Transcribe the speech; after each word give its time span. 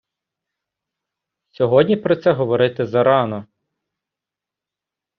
Сьогодні 1.51 1.97
про 1.97 2.15
це 2.15 2.31
говорити 2.31 2.85
зарано! 2.85 3.45